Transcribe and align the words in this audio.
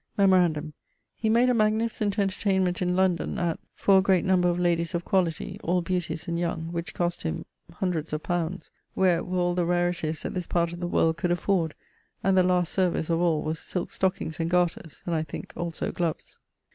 Memorandum: 0.17 0.73
he 1.15 1.29
made 1.29 1.47
a 1.47 1.53
magnificent 1.53 2.17
entertainment 2.17 2.81
in 2.81 2.95
London, 2.95 3.37
at..., 3.37 3.59
for 3.75 3.99
a 3.99 4.01
great 4.01 4.25
number 4.25 4.49
of 4.49 4.57
ladies 4.57 4.95
of 4.95 5.05
quality, 5.05 5.59
all 5.63 5.83
beauties 5.83 6.27
and 6.27 6.39
young, 6.39 6.71
which 6.71 6.95
cost 6.95 7.21
him... 7.21 7.45
hundreds 7.73 8.11
of 8.11 8.23
poundes, 8.23 8.71
where 8.95 9.23
were 9.23 9.37
all 9.37 9.53
the 9.53 9.63
rarities 9.63 10.23
that 10.23 10.33
this 10.33 10.47
part 10.47 10.73
of 10.73 10.79
the 10.79 10.87
world 10.87 11.17
could 11.17 11.29
afford, 11.29 11.75
and 12.23 12.35
the 12.35 12.41
last 12.41 12.73
service 12.73 13.11
of 13.11 13.19
all 13.21 13.43
was 13.43 13.59
silke 13.59 13.91
stockings 13.91 14.39
and 14.39 14.49
garters, 14.49 15.03
and 15.05 15.13
I 15.13 15.21
thinke 15.21 15.53
also 15.55 15.91
gloves. 15.91 16.39